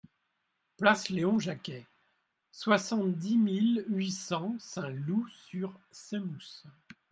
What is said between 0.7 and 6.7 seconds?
Place Léon Jacquey, soixante-dix mille huit cents Saint-Loup-sur-Semouse